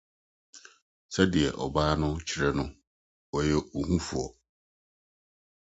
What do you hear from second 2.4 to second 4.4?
no, ɔyɛ ohufo.